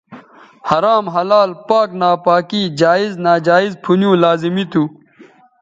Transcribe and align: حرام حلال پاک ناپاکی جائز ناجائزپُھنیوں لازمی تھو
حرام 0.69 1.05
حلال 1.15 1.49
پاک 1.67 1.89
ناپاکی 2.01 2.61
جائز 2.79 3.11
ناجائزپُھنیوں 3.25 4.15
لازمی 4.23 4.65
تھو 4.71 4.83